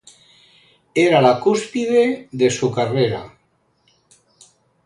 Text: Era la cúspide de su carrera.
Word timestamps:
Era 1.01 1.19
la 1.25 1.35
cúspide 1.43 2.07
de 2.31 2.49
su 2.49 2.71
carrera. 2.73 3.23